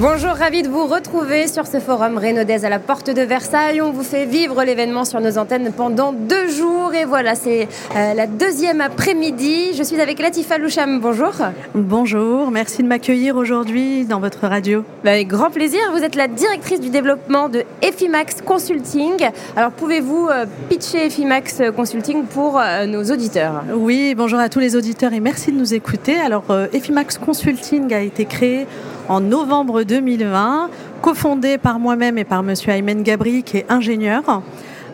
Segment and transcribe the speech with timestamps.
[0.00, 3.82] Bonjour, ravi de vous retrouver sur ce forum Rénodez à la porte de Versailles.
[3.82, 6.94] On vous fait vivre l'événement sur nos antennes pendant deux jours.
[6.94, 9.74] Et voilà, c'est euh, la deuxième après-midi.
[9.76, 11.00] Je suis avec Latifa Loucham.
[11.00, 11.34] Bonjour.
[11.74, 14.84] Bonjour, merci de m'accueillir aujourd'hui dans votre radio.
[15.04, 15.80] Bah, avec grand plaisir.
[15.92, 19.28] Vous êtes la directrice du développement de Efimax Consulting.
[19.54, 23.64] Alors, pouvez-vous euh, pitcher Efimax Consulting pour euh, nos auditeurs?
[23.74, 26.18] Oui, bonjour à tous les auditeurs et merci de nous écouter.
[26.18, 28.66] Alors, Efimax Consulting a été créé
[29.10, 30.70] en novembre 2020,
[31.02, 34.22] cofondé par moi-même et par Monsieur Aymen Gabri, qui est ingénieur.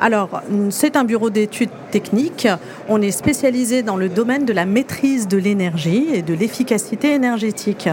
[0.00, 2.48] Alors, c'est un bureau d'études techniques.
[2.88, 7.90] On est spécialisé dans le domaine de la maîtrise de l'énergie et de l'efficacité énergétique.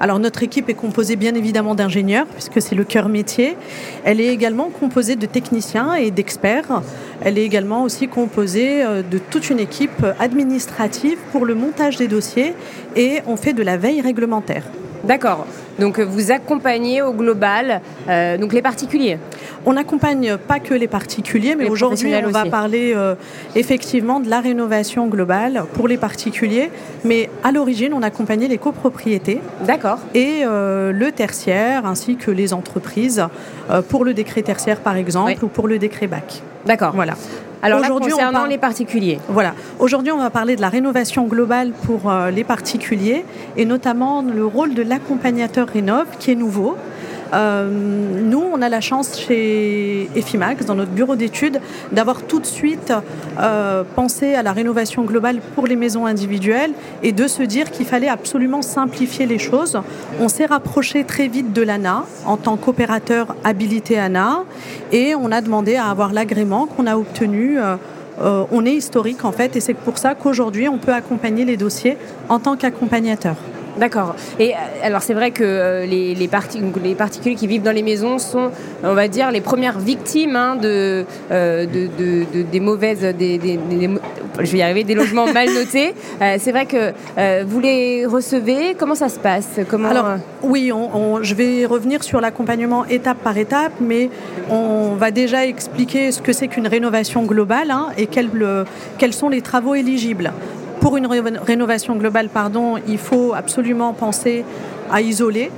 [0.00, 3.58] Alors, notre équipe est composée bien évidemment d'ingénieurs, puisque c'est le cœur métier.
[4.04, 6.80] Elle est également composée de techniciens et d'experts.
[7.22, 12.08] Elle est également aussi composée euh, de toute une équipe administrative pour le montage des
[12.08, 12.54] dossiers
[12.96, 14.64] et on fait de la veille réglementaire.
[15.06, 15.46] D'accord.
[15.78, 19.18] Donc vous accompagnez au global euh, donc les particuliers.
[19.64, 23.14] On n'accompagne pas que les particuliers, mais aujourd'hui on va parler euh,
[23.54, 26.70] effectivement de la rénovation globale pour les particuliers.
[27.04, 29.40] Mais à l'origine, on accompagnait les copropriétés.
[29.66, 29.98] D'accord.
[30.14, 33.24] Et euh, le tertiaire ainsi que les entreprises
[33.88, 36.42] pour le décret tertiaire par exemple ou pour le décret BAC.
[36.66, 36.92] D'accord.
[36.94, 37.14] Voilà.
[37.62, 39.18] Alors aujourd'hui, concernant les particuliers.
[39.28, 39.54] Voilà.
[39.78, 43.24] Aujourd'hui, on va parler de la rénovation globale pour euh, les particuliers
[43.56, 46.76] et notamment le rôle de l'accompagnateur rénov qui est nouveau.
[47.34, 51.60] Euh, nous, on a la chance chez Efimax, dans notre bureau d'études,
[51.92, 52.92] d'avoir tout de suite
[53.38, 57.86] euh, pensé à la rénovation globale pour les maisons individuelles et de se dire qu'il
[57.86, 59.80] fallait absolument simplifier les choses.
[60.20, 64.44] On s'est rapproché très vite de l'ANA en tant qu'opérateur habilité ANA
[64.92, 67.58] et on a demandé à avoir l'agrément qu'on a obtenu.
[67.58, 71.56] Euh, on est historique en fait et c'est pour ça qu'aujourd'hui on peut accompagner les
[71.56, 71.98] dossiers
[72.28, 73.36] en tant qu'accompagnateur.
[73.78, 74.16] D'accord.
[74.38, 76.28] Et euh, alors c'est vrai que euh, les, les,
[76.82, 78.50] les, particuliers qui vivent dans les maisons sont,
[78.82, 83.58] on va dire, les premières victimes hein, de, euh, de, des mauvaises, des,
[84.38, 85.94] je vais y arriver, des logements mal notés.
[86.38, 86.92] c'est vrai que
[87.44, 88.74] vous les recevez.
[88.78, 89.60] Comment ça se passe?
[89.68, 90.06] Comment Alors
[90.42, 94.10] oui, on, je vais revenir sur l'accompagnement étape par étape, mais
[94.50, 98.30] on va déjà expliquer ce que c'est qu'une rénovation globale hein, et quels,
[98.98, 100.32] quels sont les travaux éligibles
[100.86, 104.44] pour une rénovation globale, pardon, il faut absolument penser
[104.88, 105.50] à isoler,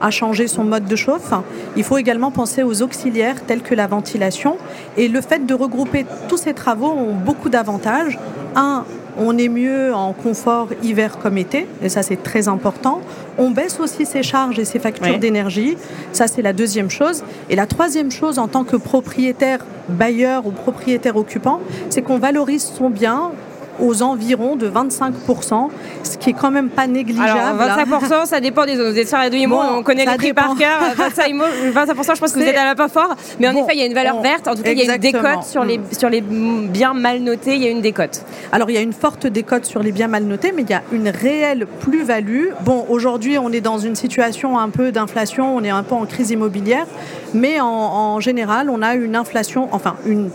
[0.00, 1.32] à changer son mode de chauffe.
[1.76, 4.56] Il faut également penser aux auxiliaires tels que la ventilation.
[4.96, 8.20] Et le fait de regrouper tous ces travaux ont beaucoup d'avantages.
[8.54, 8.84] Un,
[9.18, 13.00] on est mieux en confort hiver comme été, et ça c'est très important.
[13.36, 15.76] On baisse aussi ses charges et ses factures d'énergie,
[16.12, 17.24] ça c'est la deuxième chose.
[17.50, 21.58] Et la troisième chose en tant que propriétaire bailleur ou propriétaire occupant,
[21.90, 23.32] c'est qu'on valorise son bien
[23.80, 25.68] aux environs de 25%,
[26.02, 27.60] ce qui est quand même pas négligeable.
[27.60, 28.92] Alors, 25%, ça dépend des zones.
[28.92, 30.80] Vous êtes et bon, on connaît les prix par cœur.
[30.96, 33.14] 25%, je pense que vous êtes à la pas fort.
[33.38, 34.48] Mais en effet, il y a une valeur verte.
[34.48, 37.54] En tout cas, il y a une décote sur les, sur les biens mal notés.
[37.54, 38.24] Il y a une décote.
[38.52, 40.74] Alors, il y a une forte décote sur les biens mal notés, mais il y
[40.74, 42.48] a une réelle plus-value.
[42.62, 46.06] Bon, aujourd'hui, on est dans une situation un peu d'inflation, on est un peu en
[46.06, 46.86] crise immobilière,
[47.34, 50.30] mais en, en général, on a une inflation, enfin, une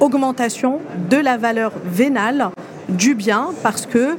[0.00, 2.50] augmentation de la valeur vénale
[2.92, 4.16] du bien parce que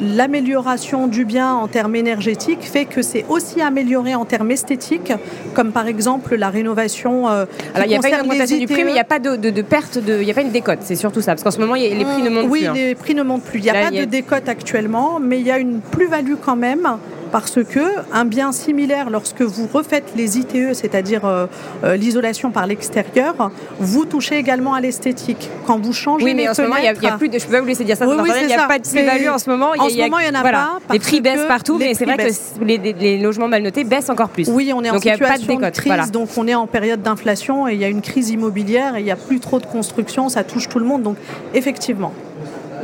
[0.00, 5.12] l'amélioration du bien en termes énergétiques fait que c'est aussi amélioré en termes esthétiques,
[5.54, 7.28] comme par exemple la rénovation.
[7.28, 9.18] Euh, Alors il n'y a pas une augmentation du prix, mais il n'y a pas
[9.18, 11.74] de, perte, il n'y a pas une décote, c'est surtout ça, parce qu'en ce moment
[11.74, 12.60] les prix ne montent plus.
[12.60, 12.72] Oui, hein.
[12.74, 13.58] les prix ne montent plus.
[13.58, 16.88] Il n'y a pas de décote actuellement, mais il y a une plus-value quand même
[17.36, 17.80] parce que
[18.14, 21.46] un bien similaire, lorsque vous refaites les ITE, c'est-à-dire euh,
[21.84, 25.50] euh, l'isolation par l'extérieur, vous touchez également à l'esthétique.
[25.66, 27.38] Quand vous changez oui, mais en ce moment, il n'y a, plus de.
[27.38, 28.06] Je peux pas vous laisser dire ça.
[28.06, 29.72] il n'y a pas de plus-value en ce moment.
[29.78, 30.78] En ce moment, il n'y en a pas.
[30.90, 34.48] Les prix baissent partout, mais c'est vrai que les, logements mal notés baissent encore plus.
[34.48, 37.80] Oui, on est en situation de, crise, donc on est en période d'inflation et il
[37.80, 40.70] y a une crise immobilière et il n'y a plus trop de construction, ça touche
[40.70, 41.02] tout le monde.
[41.02, 41.18] Donc
[41.52, 42.14] effectivement.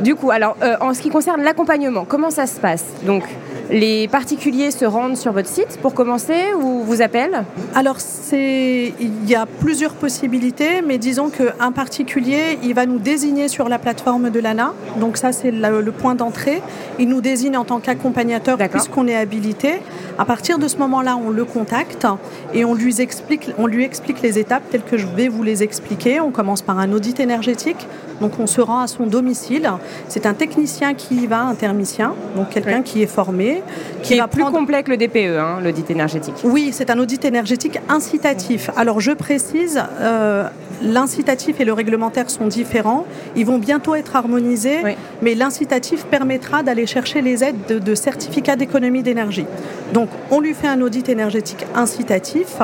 [0.01, 3.23] Du coup, alors euh, en ce qui concerne l'accompagnement, comment ça se passe Donc?
[3.69, 7.45] Les particuliers se rendent sur votre site pour commencer ou vous appellent
[7.75, 7.97] Alors,
[8.31, 13.79] il y a plusieurs possibilités, mais disons qu'un particulier, il va nous désigner sur la
[13.79, 14.73] plateforme de l'ANA.
[14.99, 16.61] Donc ça, c'est le, point d'entrée.
[16.99, 19.73] Il nous désigne en tant qu'accompagnateur puisqu'on est habilité.
[20.17, 22.05] À partir de ce moment-là, on le contacte
[22.53, 25.63] et on lui, explique, on lui explique les étapes telles que je vais vous les
[25.63, 26.19] expliquer.
[26.19, 27.87] On commence par un audit énergétique.
[28.21, 29.71] Donc on se rend à son domicile.
[30.07, 33.52] C'est un technicien qui y va, un thermicien, donc quelqu'un qui est formé
[34.01, 36.35] Qui, est plus complet que le DPE, hein, l'audit énergétique.
[36.43, 38.69] Oui, c'est un audit énergétique incitatif.
[38.75, 40.47] Alors je précise, euh,
[40.81, 43.05] l'incitatif et le réglementaire sont différents.
[43.35, 44.79] Ils vont bientôt être harmonisés,
[45.21, 49.45] mais l'incitatif permettra d'aller chercher les aides de, de certificats d'économie d'énergie.
[49.93, 52.59] Donc on lui fait un audit énergétique incitatif.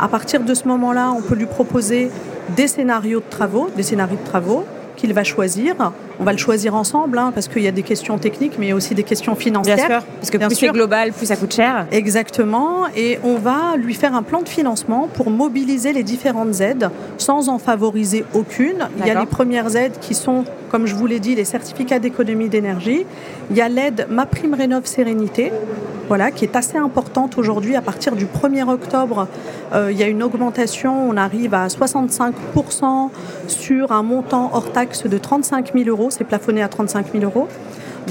[0.00, 2.10] À partir de ce moment-là, on peut lui proposer
[2.56, 4.64] des scénarios de travaux, des scénarios de travaux
[4.96, 5.74] qu'il va choisir.
[6.20, 8.68] On va le choisir ensemble, hein, parce qu'il y a des questions techniques, mais il
[8.70, 9.76] y a aussi des questions financières.
[9.76, 11.86] Bien sûr, parce que plus c'est global, plus ça coûte cher.
[11.92, 16.90] Exactement, et on va lui faire un plan de financement pour mobiliser les différentes aides,
[17.18, 18.88] sans en favoriser aucune.
[18.98, 21.98] Il y a les premières aides qui sont, comme je vous l'ai dit, les certificats
[21.98, 23.06] d'économie d'énergie.
[23.50, 25.52] Il y a l'aide Ma Prime Rénov Sérénité,
[26.08, 27.76] voilà, qui est assez importante aujourd'hui.
[27.76, 29.28] À partir du 1er octobre,
[29.74, 33.10] euh, il y a une augmentation, on arrive à 65%
[33.46, 37.48] sur un montant hors taxe de 35 000 euros, c'est plafonné à 35 000 euros.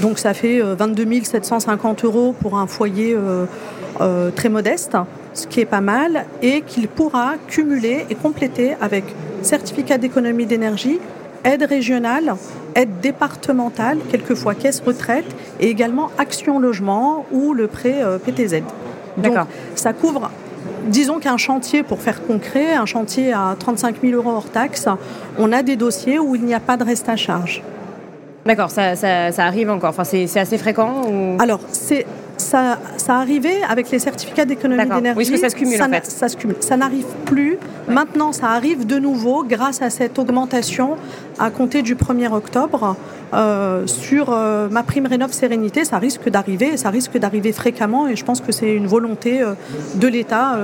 [0.00, 4.96] Donc ça fait 22 euh, 750 euros pour un foyer euh, très modeste,
[5.34, 9.04] ce qui est pas mal, et qu'il pourra cumuler et compléter avec
[9.42, 10.98] certificat d'économie d'énergie,
[11.44, 12.34] aide régionale,
[12.74, 15.26] aide départementale, quelquefois caisse retraite,
[15.58, 18.62] et également action logement ou le prêt PTZ.
[19.16, 19.34] Donc
[19.74, 20.30] ça couvre
[20.88, 24.88] disons qu'un chantier, pour faire concret, un chantier à 35 000 euros hors taxe,
[25.38, 27.62] on a des dossiers où il n'y a pas de reste à charge.
[28.48, 28.94] D'accord, ça,
[29.36, 29.90] arrive encore.
[29.90, 31.02] Enfin, c'est assez fréquent
[31.38, 32.06] Alors, c'est
[32.38, 35.18] ça, ça arrivait avec les certificats d'économie d'énergie.
[35.18, 36.06] Oui, que ça se cumule en fait.
[36.06, 36.56] Ça se cumule.
[36.60, 37.58] Ça n'arrive plus.
[37.88, 40.96] Maintenant, ça arrive de nouveau grâce à cette augmentation
[41.38, 42.96] à compter du 1er octobre.
[43.34, 48.16] Euh, sur euh, ma prime Rénov Sérénité, ça risque d'arriver, ça risque d'arriver fréquemment et
[48.16, 49.52] je pense que c'est une volonté euh,
[49.96, 50.56] de l'État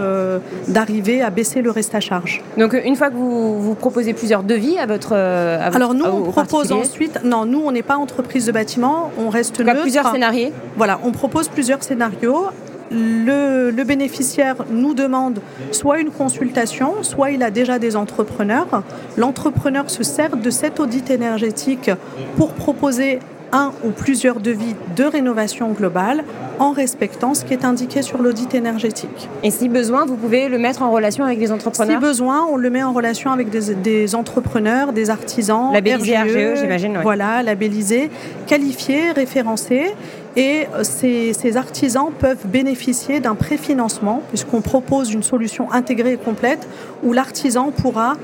[0.68, 2.42] d'arriver à baisser le reste à charge.
[2.56, 5.12] Donc une fois que vous, vous proposez plusieurs devis à votre...
[5.12, 7.20] Alors nous, on propose ensuite...
[7.24, 9.82] Non, nous, on n'est pas entreprise de bâtiment, on reste neutre.
[9.82, 12.46] plusieurs scénarios Voilà, on propose plusieurs scénarios
[12.90, 15.40] le, bénéficiaire nous demande
[15.72, 18.82] soit une consultation, soit il a déjà des entrepreneurs.
[19.16, 21.90] L'entrepreneur se sert de cet audit énergétique
[22.36, 23.18] pour proposer
[23.52, 26.24] un ou plusieurs devis de rénovation globale
[26.58, 29.28] en respectant ce qui est indiqué sur l'audit énergétique.
[29.44, 32.00] Et si besoin, vous pouvez le mettre en relation avec des entrepreneurs?
[32.00, 35.72] Si besoin, on le met en relation avec des, entrepreneurs, des artisans.
[35.72, 36.98] Labellisés RGE, RGE j'imagine.
[37.02, 38.10] Voilà, labellisés,
[38.46, 39.94] qualifiés, référencés.
[40.36, 46.16] Et euh, ces, ces, artisans peuvent bénéficier d'un préfinancement, puisqu'on propose une solution intégrée et
[46.16, 46.66] complète,
[47.02, 48.14] où l'artisan pourra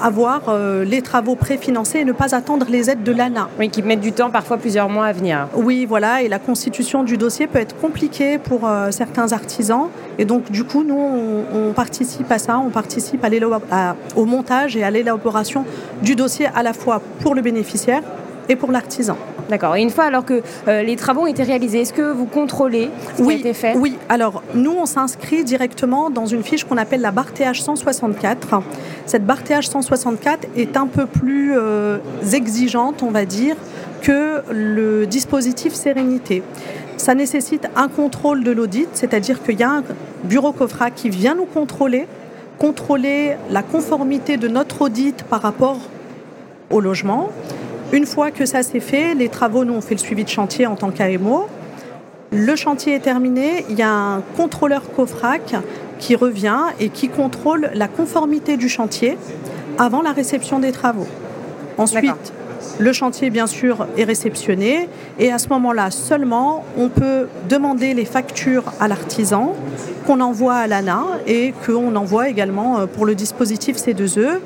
[0.00, 3.48] avoir euh, les travaux préfinancés et ne pas attendre les aides de l'ANA.
[3.58, 5.48] Oui, qui mettent du temps, parfois plusieurs mois à venir.
[5.54, 9.88] Oui, voilà, et la constitution du dossier peut être compliquée pour euh, certains artisans.
[10.18, 14.84] Et donc, du coup, nous, on, participe à ça, on participe à au montage et
[14.84, 15.64] à l'élaboration
[16.02, 18.02] du dossier à la fois pour le bénéficiaire
[18.48, 19.16] et pour l'artisan.
[19.48, 19.76] D'accord.
[19.76, 22.90] Et une fois alors que euh, les travaux ont été réalisés, est-ce que vous contrôlez
[23.16, 23.74] ce oui, qui a été fait?
[23.76, 23.98] Oui.
[24.08, 28.62] Alors nous, on s'inscrit directement dans une fiche qu'on appelle la barre TH 164.
[29.06, 31.98] Cette barre TH 164 est un peu plus euh,
[32.32, 33.56] exigeante, on va dire,
[34.02, 36.42] que le dispositif Sérénité.
[36.96, 39.82] Ça nécessite un contrôle de l'audit, c'est-à-dire qu'il y a un
[40.24, 42.06] bureau COFRA qui vient nous contrôler,
[42.58, 45.78] contrôler la conformité de notre audit par rapport
[46.70, 47.30] au logement
[47.94, 50.66] une fois que ça s'est fait, les travaux, nous, on fait le suivi de chantier
[50.66, 51.46] en tant qu'AMO.
[52.32, 55.54] Le chantier est terminé, il y a un contrôleur COFRAC
[56.00, 59.16] qui revient et qui contrôle la conformité du chantier
[59.78, 61.06] avant la réception des travaux.
[61.78, 62.32] Ensuite,
[62.80, 64.88] le chantier, bien sûr, est réceptionné
[65.20, 69.54] et à ce moment-là seulement, on peut demander les factures à l'artisan
[70.04, 74.40] qu'on envoie à l'ANA et qu'on envoie également euh, pour le dispositif C2E.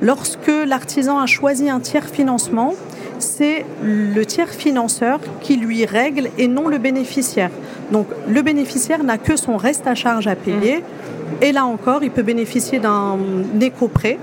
[0.00, 2.74] Lorsque l'artisan a choisi un tiers financement,
[3.18, 7.50] c'est le tiers financeur qui lui règle et non le bénéficiaire.
[7.90, 10.78] Donc le bénéficiaire n'a que son reste à charge à payer.
[10.78, 11.42] Mmh.
[11.42, 13.18] Et là encore, il peut bénéficier d'un
[13.60, 14.18] éco-prêt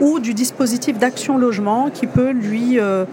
[0.00, 3.04] ou du dispositif d'action logement qui peut lui euh,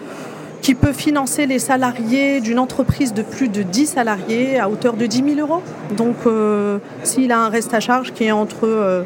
[0.62, 5.06] qui peut financer les salariés d'une entreprise de plus de 10 salariés à hauteur de
[5.06, 5.62] 10 000 euros.
[5.96, 9.04] Donc euh, s'il a un reste à charge qui est entre euh,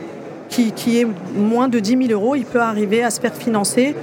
[0.51, 3.95] qui, qui, est moins de 10 000 euros, il peut arriver à se faire financer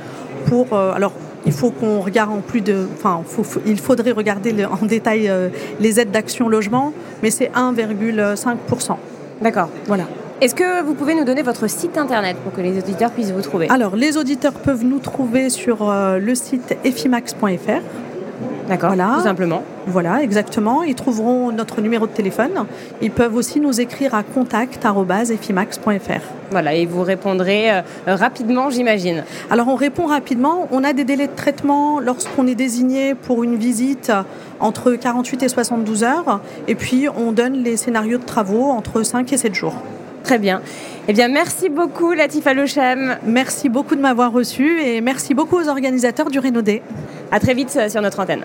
[0.46, 1.12] pour alors
[1.46, 2.86] il faut qu'on regarde en plus de.
[2.94, 3.22] Enfin,
[3.66, 5.48] il faudrait regarder en détail euh,
[5.80, 8.96] les aides d'action logement, mais c'est 1,5%.
[9.40, 9.68] D'accord.
[9.86, 10.04] Voilà.
[10.40, 13.40] Est-ce que vous pouvez nous donner votre site internet pour que les auditeurs puissent vous
[13.40, 13.68] trouver?
[13.70, 17.82] Alors, les auditeurs peuvent nous trouver sur euh, le site efimax.fr.
[18.68, 19.64] D'accord, tout simplement.
[19.90, 20.82] Voilà, exactement.
[20.82, 22.66] Ils trouveront notre numéro de téléphone.
[23.00, 26.20] Ils peuvent aussi nous écrire à contact.efimax.fr.
[26.50, 29.24] Voilà, et vous répondrez euh, rapidement, j'imagine.
[29.50, 30.68] Alors on répond rapidement.
[30.72, 34.12] On a des délais de traitement lorsqu'on est désigné pour une visite
[34.60, 36.40] entre 48 et 72 heures.
[36.66, 39.76] Et puis on donne les scénarios de travaux entre 5 et 7 jours.
[40.22, 40.60] Très bien.
[41.08, 43.16] Eh bien, merci beaucoup, Latifa Lochem.
[43.24, 46.82] Merci beaucoup de m'avoir reçu et merci beaucoup aux organisateurs du Rénodé.
[47.30, 48.44] À très vite euh, sur notre antenne.